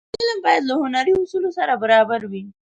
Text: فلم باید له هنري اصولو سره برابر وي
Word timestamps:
فلم 0.17 0.37
باید 0.45 0.63
له 0.69 0.73
هنري 0.81 1.13
اصولو 1.21 1.49
سره 1.57 1.73
برابر 1.83 2.21
وي 2.31 2.43